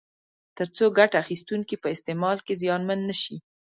[0.57, 3.35] ترڅو ګټه اخیستونکي په استعمال کې زیانمن نه شي.